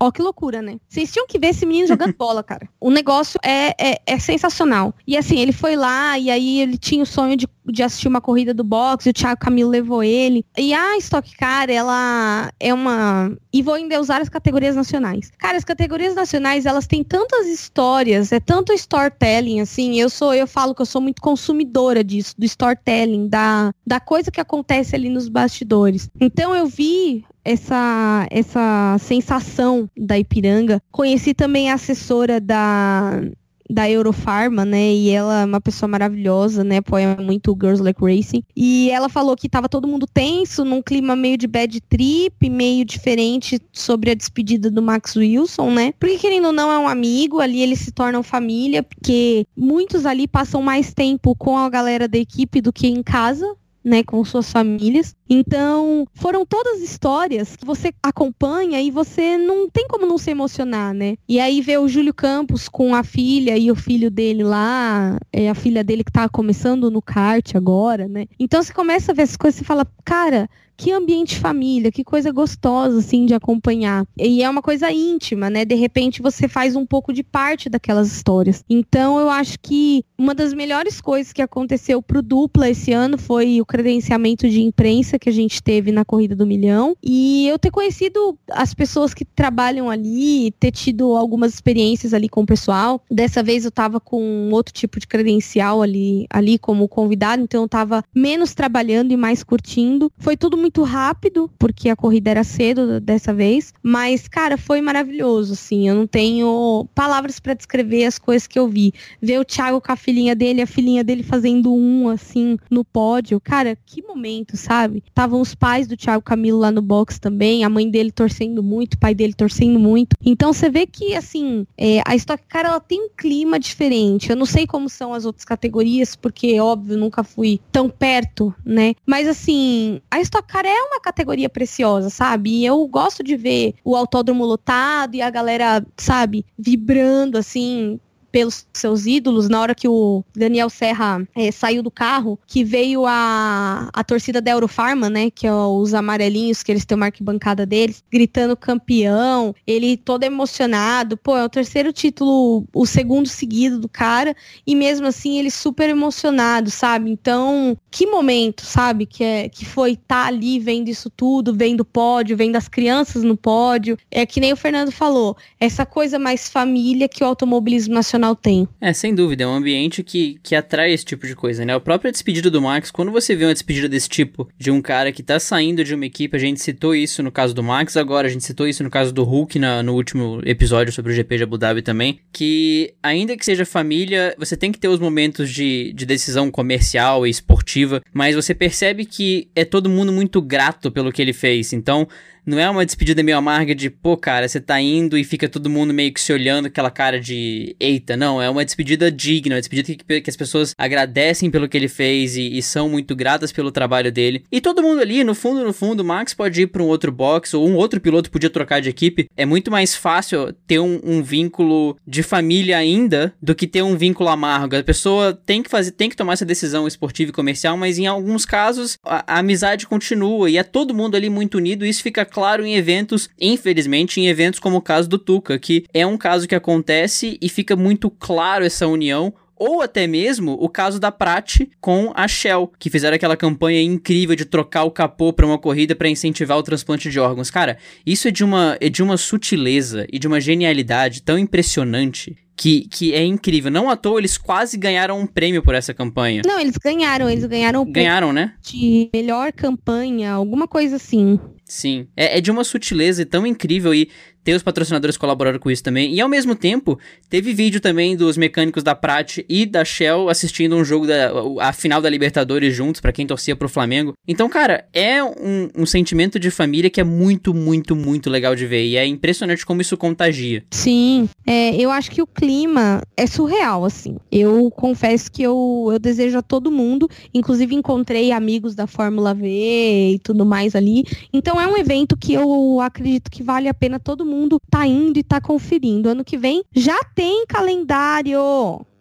[0.00, 0.78] Ó, que loucura, né?
[0.88, 2.68] Vocês tinham que ver esse menino jogando bola, cara.
[2.80, 4.94] O negócio é, é, é sensacional.
[5.06, 8.20] E assim, ele foi lá e aí ele tinha o sonho de, de assistir uma
[8.20, 10.44] corrida do boxe, e o Thiago Camilo levou ele.
[10.56, 13.36] E a Stock Car, ela é uma.
[13.52, 15.30] E vou endeusar as categorias nacionais.
[15.38, 19.98] Cara, as categorias nacionais, elas têm tantas histórias, é tanto storytelling, assim.
[19.98, 24.30] Eu sou, eu falo que eu sou muito consumidora disso, do storytelling, da, da coisa
[24.30, 26.08] que acontece ali nos bastidores.
[26.20, 30.82] Então eu vi essa, essa sensação da Ipiranga.
[30.92, 33.22] Conheci também a assessora da,
[33.70, 34.92] da Eurofarma, né?
[34.92, 36.76] E ela é uma pessoa maravilhosa, né?
[36.76, 38.44] Apoia muito o Girls Like Racing.
[38.54, 42.84] E ela falou que tava todo mundo tenso, num clima meio de bad trip, meio
[42.84, 45.94] diferente sobre a despedida do Max Wilson, né?
[45.98, 50.28] Porque querendo ou não é um amigo, ali eles se tornam família, porque muitos ali
[50.28, 53.46] passam mais tempo com a galera da equipe do que em casa,
[53.88, 55.16] né, com suas famílias.
[55.28, 60.94] Então, foram todas histórias que você acompanha e você não tem como não se emocionar,
[60.94, 61.16] né?
[61.28, 65.48] E aí ver o Júlio Campos com a filha e o filho dele lá, é
[65.48, 68.26] a filha dele que tá começando no kart agora, né?
[68.38, 70.48] Então você começa a ver essas coisas e fala, cara,
[70.78, 74.06] que ambiente família, que coisa gostosa, assim, de acompanhar.
[74.16, 75.64] E é uma coisa íntima, né?
[75.64, 78.64] De repente você faz um pouco de parte daquelas histórias.
[78.70, 83.60] Então eu acho que uma das melhores coisas que aconteceu pro dupla esse ano foi
[83.60, 86.96] o credenciamento de imprensa que a gente teve na Corrida do Milhão.
[87.02, 92.42] E eu ter conhecido as pessoas que trabalham ali, ter tido algumas experiências ali com
[92.42, 93.02] o pessoal.
[93.10, 97.68] Dessa vez eu tava com outro tipo de credencial ali, ali como convidado, então eu
[97.68, 100.12] tava menos trabalhando e mais curtindo.
[100.18, 105.54] Foi tudo muito rápido, porque a corrida era cedo dessa vez, mas cara, foi maravilhoso,
[105.54, 105.88] assim.
[105.88, 108.92] Eu não tenho palavras para descrever as coisas que eu vi.
[109.20, 113.40] Ver o Thiago com a filhinha dele, a filhinha dele fazendo um assim no pódio.
[113.40, 115.02] Cara, que momento, sabe?
[115.06, 118.94] Estavam os pais do Thiago Camilo lá no box também, a mãe dele torcendo muito,
[118.94, 120.16] o pai dele torcendo muito.
[120.24, 124.30] Então você vê que assim, é, a Stock Car ela tem um clima diferente.
[124.30, 128.94] Eu não sei como são as outras categorias, porque óbvio, nunca fui tão perto, né?
[129.06, 132.50] Mas assim, a Stock Car é uma categoria preciosa, sabe?
[132.50, 138.00] E eu gosto de ver o autódromo lotado e a galera, sabe, vibrando assim,
[138.38, 143.04] pelos seus ídolos, na hora que o Daniel Serra é, saiu do carro, que veio
[143.04, 145.28] a, a torcida da Eurofarma, né?
[145.28, 151.16] Que é os amarelinhos, que eles têm uma arquibancada deles, gritando campeão, ele todo emocionado.
[151.16, 155.90] Pô, é o terceiro título, o segundo seguido do cara, e mesmo assim ele super
[155.90, 157.10] emocionado, sabe?
[157.10, 159.04] Então, que momento, sabe?
[159.04, 162.68] Que, é, que foi estar tá ali vendo isso tudo, vendo o pódio, vendo as
[162.68, 163.98] crianças no pódio.
[164.12, 168.68] É que nem o Fernando falou, essa coisa mais família que o automobilismo nacional tem.
[168.80, 171.74] É, sem dúvida, é um ambiente que, que atrai esse tipo de coisa, né?
[171.74, 175.12] A própria despedida do Max, quando você vê uma despedida desse tipo, de um cara
[175.12, 178.28] que tá saindo de uma equipe, a gente citou isso no caso do Max agora,
[178.28, 181.36] a gente citou isso no caso do Hulk na, no último episódio sobre o GP
[181.38, 185.50] de Abu Dhabi também, que ainda que seja família, você tem que ter os momentos
[185.50, 190.90] de, de decisão comercial e esportiva, mas você percebe que é todo mundo muito grato
[190.90, 192.08] pelo que ele fez, então
[192.48, 195.68] não é uma despedida meio amarga de, pô, cara, você tá indo e fica todo
[195.68, 198.40] mundo meio que se olhando aquela cara de, eita, não.
[198.40, 202.38] É uma despedida digna, uma despedida que, que as pessoas agradecem pelo que ele fez
[202.38, 204.44] e, e, são muito gratas pelo trabalho dele.
[204.50, 207.52] E todo mundo ali, no fundo, no fundo, Max pode ir pra um outro box
[207.52, 209.28] ou um outro piloto podia trocar de equipe.
[209.36, 213.94] É muito mais fácil ter um, um vínculo de família ainda do que ter um
[213.94, 214.74] vínculo amargo.
[214.74, 218.06] A pessoa tem que fazer, tem que tomar essa decisão esportiva e comercial, mas em
[218.06, 222.02] alguns casos a, a amizade continua e é todo mundo ali muito unido e isso
[222.02, 226.16] fica claro em eventos, infelizmente, em eventos como o caso do Tuca, que é um
[226.16, 231.10] caso que acontece e fica muito claro essa união ou até mesmo o caso da
[231.10, 235.58] Prat com a Shell, que fizeram aquela campanha incrível de trocar o capô para uma
[235.58, 237.50] corrida para incentivar o transplante de órgãos.
[237.50, 242.36] Cara, isso é de uma é de uma sutileza e de uma genialidade tão impressionante
[242.56, 243.70] que, que é incrível.
[243.70, 246.42] Não à toa, eles quase ganharam um prêmio por essa campanha.
[246.44, 248.54] Não, eles ganharam, eles ganharam Ganharam, né?
[248.60, 251.38] De melhor campanha, alguma coisa assim.
[251.68, 252.08] Sim.
[252.16, 254.08] É, é de uma sutileza tão incrível e
[254.48, 256.14] ter os patrocinadores colaborando com isso também.
[256.14, 260.74] E ao mesmo tempo, teve vídeo também dos mecânicos da Prat e da Shell assistindo
[260.74, 264.14] um jogo da a final da Libertadores juntos, para quem torcia pro Flamengo.
[264.26, 268.66] Então, cara, é um, um, sentimento de família que é muito, muito, muito legal de
[268.66, 268.86] ver.
[268.86, 270.64] E é impressionante como isso contagia.
[270.70, 274.16] Sim, é, eu acho que o clima é surreal, assim.
[274.32, 279.46] Eu confesso que eu, eu desejo a todo mundo, inclusive encontrei amigos da Fórmula V
[279.46, 281.04] e tudo mais ali.
[281.34, 285.18] Então é um evento que eu acredito que vale a pena todo mundo tá indo
[285.18, 286.08] e tá conferindo.
[286.08, 288.40] Ano que vem já tem calendário.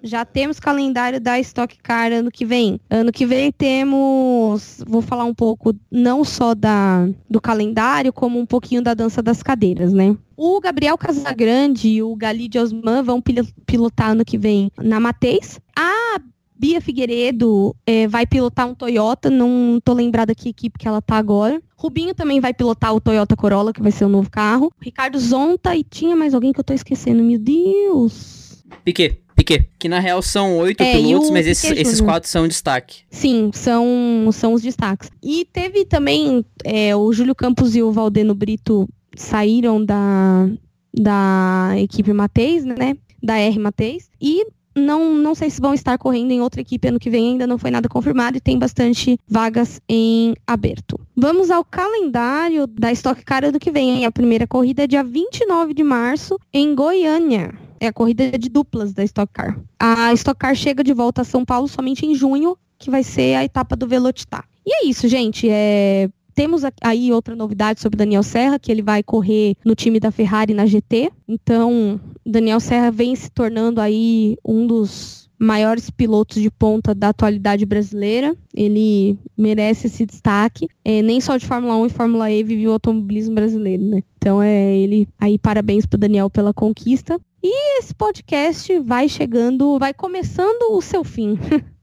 [0.03, 2.79] Já temos calendário da Stock Car ano que vem.
[2.89, 8.45] Ano que vem temos, vou falar um pouco não só da do calendário, como um
[8.45, 10.15] pouquinho da dança das cadeiras, né?
[10.35, 13.21] O Gabriel Casagrande e o Gali de Osman vão
[13.65, 15.59] pilotar ano que vem na Mateis.
[15.75, 16.19] A
[16.59, 21.15] Bia Figueiredo é, vai pilotar um Toyota, não tô lembrada que equipe que ela tá
[21.15, 21.61] agora.
[21.75, 24.71] Rubinho também vai pilotar o Toyota Corolla, que vai ser o novo carro.
[24.81, 28.63] Ricardo Zonta e tinha mais alguém que eu tô esquecendo, meu Deus.
[28.83, 29.21] Piquet.
[29.35, 33.01] Piquet, que na real são oito é, pilotos, mas esses, esses, quatro são destaque.
[33.11, 33.85] Sim, são,
[34.33, 35.11] são os destaques.
[35.21, 40.49] E teve também é, o Júlio Campos e o Valdeno Brito saíram da,
[40.91, 42.97] da equipe Mateis, né?
[43.21, 44.09] Da R Mateis.
[44.19, 44.43] E
[44.77, 47.57] não, não sei se vão estar correndo em outra equipe ano que vem, ainda não
[47.57, 50.99] foi nada confirmado e tem bastante vagas em aberto.
[51.15, 54.05] Vamos ao calendário da Stock Car ano que vem.
[54.05, 57.53] A primeira corrida é dia 29 de março em Goiânia.
[57.79, 59.59] É a corrida de duplas da Stock Car.
[59.79, 63.35] A Stock Car chega de volta a São Paulo somente em junho, que vai ser
[63.35, 64.45] a etapa do Velocitar.
[64.65, 65.47] E é isso, gente.
[65.49, 70.11] É, temos aí outra novidade sobre Daniel Serra, que ele vai correr no time da
[70.11, 71.11] Ferrari na GT.
[71.27, 77.65] Então, Daniel Serra vem se tornando aí um dos maiores pilotos de ponta da atualidade
[77.65, 78.37] brasileira.
[78.55, 80.67] Ele merece esse destaque.
[80.85, 84.03] É, nem só de Fórmula 1 e Fórmula E vive o automobilismo brasileiro, né?
[84.19, 87.19] Então é ele aí parabéns para Daniel pela conquista.
[87.41, 91.35] E esse podcast vai chegando, vai começando o seu fim.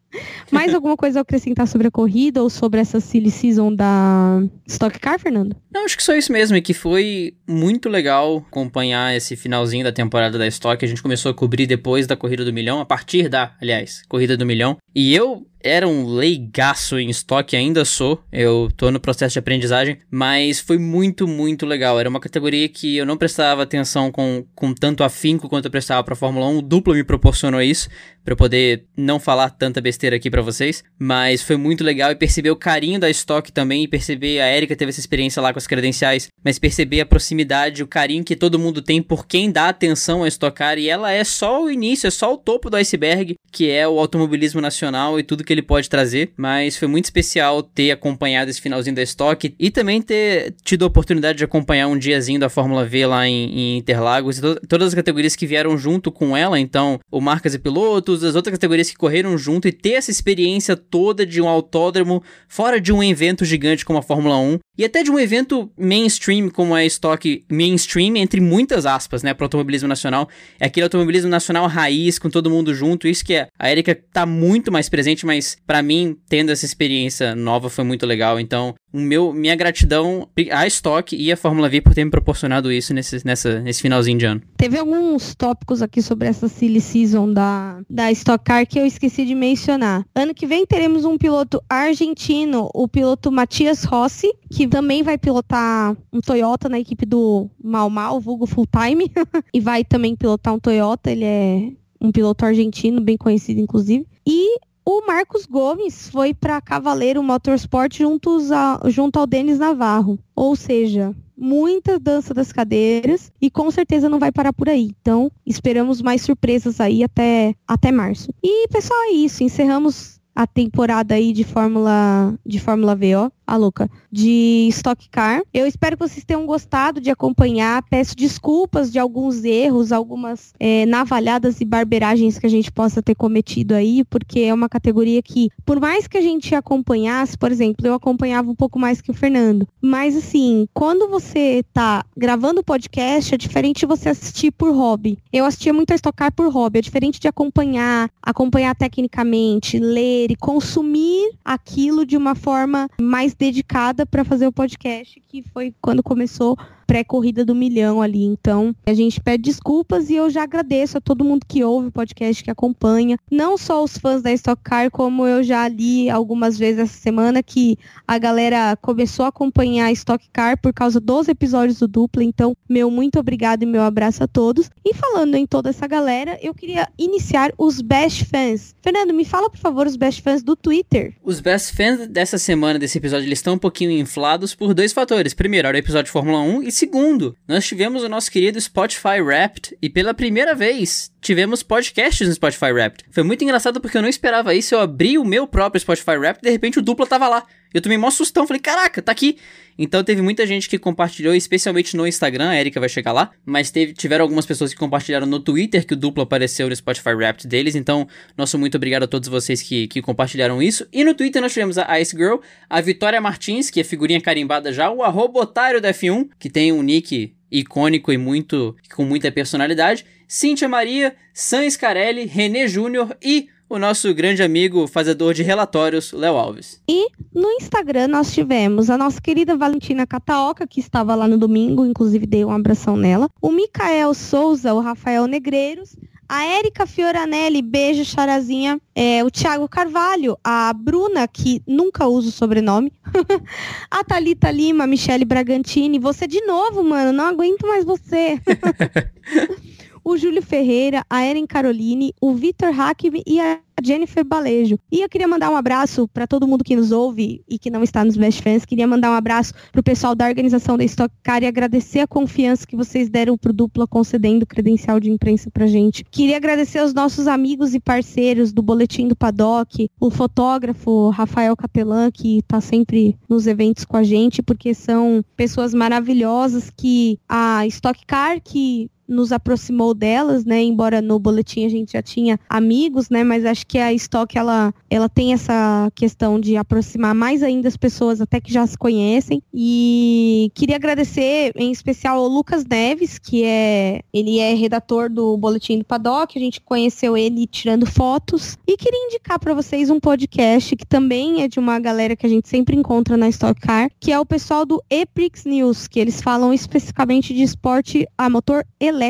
[0.51, 4.99] Mais alguma coisa a acrescentar sobre a corrida ou sobre essa silly season da Stock
[4.99, 5.57] Car, Fernando?
[5.73, 9.93] Não, acho que só isso mesmo, e que foi muito legal acompanhar esse finalzinho da
[9.93, 10.85] temporada da Stock.
[10.85, 14.37] A gente começou a cobrir depois da Corrida do Milhão, a partir da, aliás, Corrida
[14.37, 14.77] do Milhão.
[14.95, 18.23] E eu era um leigaço em estoque, ainda sou.
[18.31, 21.99] Eu tô no processo de aprendizagem, mas foi muito, muito legal.
[21.99, 26.05] Era uma categoria que eu não prestava atenção com, com tanto afinco quanto eu prestava
[26.05, 26.59] pra Fórmula 1.
[26.59, 27.89] O duplo me proporcionou isso,
[28.23, 30.85] para poder não falar tanta besteira aqui para vocês.
[30.99, 34.77] Mas foi muito legal e perceber o carinho da estoque também, e perceber a Erika
[34.77, 38.59] teve essa experiência lá com as credenciais, mas perceber a proximidade, o carinho que todo
[38.59, 40.79] mundo tem por quem dá atenção a estocar.
[40.79, 43.99] E ela é só o início, é só o topo do iceberg, que é o
[43.99, 48.61] automobilismo nacional e tudo que ele pode trazer, mas foi muito especial ter acompanhado esse
[48.61, 52.85] finalzinho da estoque e também ter tido a oportunidade de acompanhar um diazinho da Fórmula
[52.85, 54.39] V lá em, em Interlagos.
[54.39, 58.23] E to todas as categorias que vieram junto com ela, então o Marcas e Pilotos,
[58.25, 62.81] as outras categorias que correram junto e ter essa experiência toda de um autódromo fora
[62.81, 66.75] de um evento gigante como a Fórmula 1 e até de um evento mainstream como
[66.75, 70.29] a Stock mainstream entre muitas aspas, né, para o automobilismo nacional.
[70.59, 73.49] É aquele automobilismo nacional raiz com todo mundo junto, isso que é.
[73.59, 78.05] A Erika tá muito mais presente, mas para mim, tendo essa experiência nova foi muito
[78.07, 78.39] legal.
[78.41, 82.71] Então, o meu, minha gratidão à Stock e à Fórmula V por ter me proporcionado
[82.71, 84.43] isso nesse, nessa, nesse finalzinho de ano.
[84.57, 89.27] Teve alguns tópicos aqui sobre essa silly season da, da Stock Car que eu esqueci
[89.27, 90.07] de mencionar.
[90.15, 95.97] Ano que vem teremos um piloto argentino, o piloto Matias Rossi, que também vai pilotar
[96.13, 99.11] um Toyota na equipe do Mal Mal, vulgo Full Time,
[99.53, 104.07] e vai também pilotar um Toyota, ele é um piloto argentino, bem conhecido inclusive.
[104.25, 110.19] E o Marcos Gomes foi para Cavaleiro Motorsport juntos a, junto ao Denis Navarro.
[110.37, 114.95] Ou seja, muita dança das cadeiras e com certeza não vai parar por aí.
[115.01, 118.33] Então, esperamos mais surpresas aí até, até março.
[118.43, 119.43] E, pessoal, é isso.
[119.43, 125.43] Encerramos a temporada aí de Fórmula de Fórmula VO a louca, de Stock Car.
[125.53, 127.83] Eu espero que vocês tenham gostado de acompanhar.
[127.91, 133.15] Peço desculpas de alguns erros, algumas é, navalhadas e barberagens que a gente possa ter
[133.15, 137.87] cometido aí, porque é uma categoria que, por mais que a gente acompanhasse, por exemplo,
[137.87, 139.67] eu acompanhava um pouco mais que o Fernando.
[139.81, 145.19] Mas assim, quando você tá gravando podcast, é diferente de você assistir por hobby.
[145.33, 150.31] Eu assistia muito a Stock Car por hobby, é diferente de acompanhar, acompanhar tecnicamente, ler
[150.31, 156.03] e consumir aquilo de uma forma mais dedicada para fazer o podcast, que foi quando
[156.03, 158.25] começou pré-corrida do milhão ali.
[158.25, 161.93] Então, a gente pede desculpas e eu já agradeço a todo mundo que ouve o
[161.93, 163.17] podcast, que acompanha.
[163.31, 167.43] Não só os fãs da Stock Car, como eu já li algumas vezes essa semana
[167.43, 172.25] que a galera começou a acompanhar a Stock Car por causa dos episódios do Dupla.
[172.25, 174.71] Então, meu muito obrigado e meu abraço a todos.
[174.85, 178.75] E falando em toda essa galera, eu queria iniciar os Best Fans.
[178.83, 181.15] Fernando, me fala, por favor, os Best Fans do Twitter.
[181.23, 185.35] Os Best Fans dessa semana, desse episódio, eles estão um pouquinho inflados por dois fatores.
[185.35, 189.21] Primeiro, era o episódio de Fórmula 1 e segundo, nós tivemos o nosso querido Spotify
[189.21, 193.05] Wrapped e pela primeira vez tivemos podcasts no Spotify Wrapped.
[193.11, 196.41] Foi muito engraçado porque eu não esperava isso, eu abri o meu próprio Spotify Wrapped
[196.43, 197.47] e de repente o dupla tava lá.
[197.75, 199.37] Eu tomei mó sustão, falei, caraca, tá aqui.
[199.77, 203.73] Então teve muita gente que compartilhou, especialmente no Instagram, a Erika vai chegar lá, mas
[203.73, 207.49] teve, tiveram algumas pessoas que compartilharam no Twitter que o duplo apareceu no Spotify Wrapped
[207.49, 208.07] deles, então
[208.39, 210.87] nosso muito obrigado a todos vocês que, que compartilharam isso.
[210.93, 212.37] E no Twitter nós tivemos a Ice Girl,
[212.71, 216.73] a Vitória Martins, que é figurinha carimbada já, o arroba otário da F1, que tem
[216.73, 223.49] um nick icônico e muito com muita personalidade, Cíntia Maria, Sam Scarelli, René Júnior e
[223.75, 226.81] o nosso grande amigo fazedor de relatórios, Léo Alves.
[226.89, 231.85] E no Instagram nós tivemos a nossa querida Valentina Cataoca, que estava lá no domingo,
[231.85, 235.97] inclusive dei um abração nela, o Micael Souza, o Rafael Negreiros,
[236.29, 238.81] a Érica Fioranelli, beijo, charazinha.
[238.95, 242.93] É, o Thiago Carvalho, a Bruna, que nunca usa o sobrenome.
[243.91, 245.99] a Thalita Lima, Michele Bragantini.
[245.99, 248.41] Você de novo, mano, não aguento mais você.
[250.05, 254.79] o Júlio Ferreira, a Eren Caroline, o Vitor Hackby e a Jennifer Balejo.
[254.91, 257.83] E eu queria mandar um abraço para todo mundo que nos ouve e que não
[257.83, 258.65] está nos Best Fans.
[258.65, 262.07] Queria mandar um abraço para o pessoal da organização da Stock Car e agradecer a
[262.07, 266.05] confiança que vocês deram pro Dupla concedendo credencial de imprensa pra gente.
[266.05, 272.11] Queria agradecer aos nossos amigos e parceiros do Boletim do Paddock, o fotógrafo Rafael Capelã,
[272.11, 278.07] que está sempre nos eventos com a gente, porque são pessoas maravilhosas que a Stock
[278.07, 280.63] Car, que nos aproximou delas, né?
[280.63, 283.25] Embora no boletim a gente já tinha amigos, né?
[283.25, 287.77] Mas acho que a Stock ela, ela tem essa questão de aproximar mais ainda as
[287.77, 289.43] pessoas até que já se conhecem.
[289.53, 295.79] E queria agradecer em especial ao Lucas Neves, que é ele é redator do boletim
[295.79, 296.37] do Paddock.
[296.37, 301.43] A gente conheceu ele tirando fotos e queria indicar para vocês um podcast que também
[301.43, 304.27] é de uma galera que a gente sempre encontra na Stock Car, que é o
[304.27, 309.04] pessoal do Eprix News, que eles falam especificamente de esporte a motor elétrico,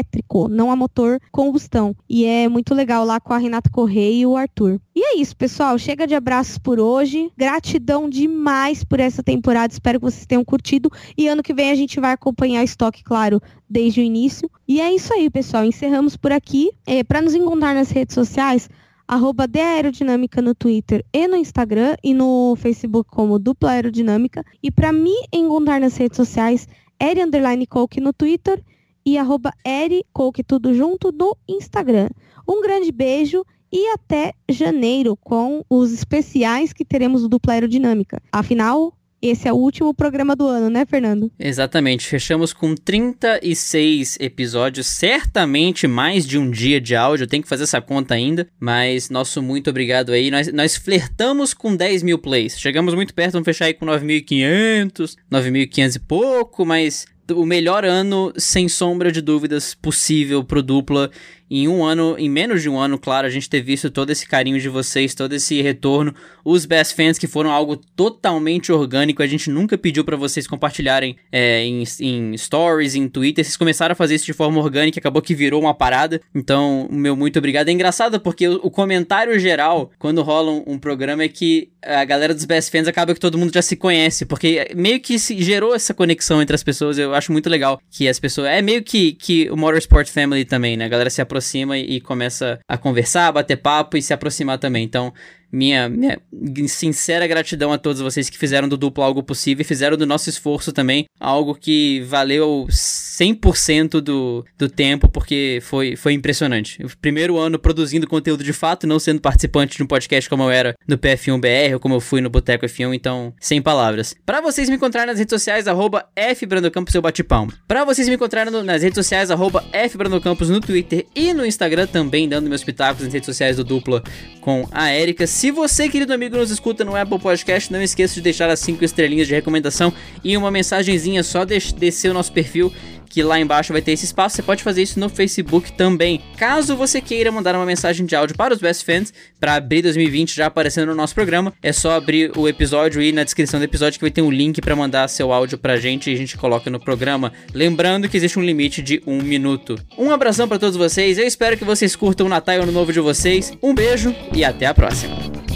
[0.51, 1.95] não a motor combustão.
[2.09, 4.81] E é muito legal lá com a Renata Correia e o Arthur.
[4.95, 5.79] E é isso, pessoal.
[5.79, 7.31] Chega de abraços por hoje.
[7.37, 9.73] Gratidão demais por essa temporada.
[9.73, 10.91] Espero que vocês tenham curtido.
[11.17, 14.51] E ano que vem a gente vai acompanhar a estoque, claro, desde o início.
[14.67, 15.65] E é isso aí, pessoal.
[15.65, 16.71] Encerramos por aqui.
[16.87, 18.69] É, Para nos encontrar nas redes sociais,
[19.07, 24.45] arroba Aerodinâmica no Twitter e no Instagram e no Facebook como Dupla Aerodinâmica.
[24.63, 26.67] E para me encontrar nas redes sociais,
[27.01, 28.63] Eri Underline Coke no Twitter
[29.05, 32.09] e arroba Eri Coke tudo junto no Instagram.
[32.49, 38.23] Um grande beijo e até janeiro com os especiais que teremos do Dupla Aerodinâmica.
[38.31, 38.97] Afinal,
[39.27, 41.33] esse é o último programa do ano, né, Fernando?
[41.39, 42.07] Exatamente.
[42.07, 47.25] Fechamos com 36 episódios, certamente mais de um dia de áudio.
[47.25, 50.31] Eu tenho que fazer essa conta ainda, mas nosso muito obrigado aí.
[50.31, 52.61] Nós, nós flertamos com 10 mil plays.
[52.61, 58.33] Chegamos muito perto, vamos fechar aí com 9.500, 9.500 e pouco, mas o melhor ano,
[58.37, 61.11] sem sombra de dúvidas, possível pro dupla
[61.51, 64.27] em um ano, em menos de um ano, claro, a gente ter visto todo esse
[64.27, 66.15] carinho de vocês, todo esse retorno,
[66.45, 71.17] os best fans que foram algo totalmente orgânico, a gente nunca pediu para vocês compartilharem
[71.31, 75.23] é, em, em, stories, em Twitter, vocês começaram a fazer isso de forma orgânica, acabou
[75.23, 77.69] que virou uma parada, então, meu muito obrigado.
[77.69, 82.05] É engraçado porque o, o comentário geral, quando rola um, um, programa, é que a
[82.05, 85.41] galera dos best fans acaba que todo mundo já se conhece, porque meio que se
[85.43, 88.83] gerou essa conexão entre as pessoas, eu acho muito legal que as pessoas, é meio
[88.83, 92.79] que, que o Motorsport Family também, né, a galera se aproxima aproxima e começa a
[92.79, 94.85] conversar, bater papo e se aproximar também.
[94.85, 95.13] Então,
[95.55, 96.19] minha, minha
[96.67, 100.29] sincera gratidão a todos vocês que fizeram do duplo algo possível e fizeram do nosso
[100.29, 106.83] esforço também algo que valeu 100% do, do tempo, porque foi, foi impressionante.
[106.85, 110.51] O primeiro ano produzindo conteúdo de fato, não sendo participante de um podcast como eu
[110.51, 114.15] era no PF1BR ou como eu fui no Boteco F1, então, sem palavras.
[114.27, 117.53] Para vocês me encontrarem nas redes sociais, arroba FBrandocampos, eu bate palma.
[117.69, 121.87] Pra vocês me encontrarem no, nas redes sociais, arroba FBrandocampos no Twitter e no Instagram
[121.87, 124.03] também, dando meus pitacos nas redes sociais do Dupla
[124.41, 125.27] com a Erika.
[125.45, 128.83] Se você, querido amigo, nos escuta no Apple Podcast, não esqueça de deixar as 5
[128.83, 129.93] estrelinhas de recomendação
[130.25, 132.73] e uma mensagenzinha, só descer o nosso perfil
[133.15, 134.35] que lá embaixo vai ter esse espaço.
[134.35, 136.21] Você pode fazer isso no Facebook também.
[136.37, 140.35] Caso você queira mandar uma mensagem de áudio para os Best Fans, para abrir 2020
[140.35, 144.01] já aparecendo no nosso programa, é só abrir o episódio e na descrição do episódio
[144.01, 146.69] que vai ter um link para mandar seu áudio pra gente e a gente coloca
[146.69, 147.33] no programa.
[147.55, 149.79] Lembrando que existe um limite de um minuto.
[149.97, 152.73] Um abração para todos vocês, eu espero que vocês curtam o Natal e o Ano
[152.73, 153.53] Novo de vocês.
[153.63, 155.54] Um beijo e até a próxima.